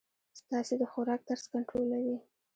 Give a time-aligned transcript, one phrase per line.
[0.39, 2.17] ستاسي د خوراک طرز کنټرولوی.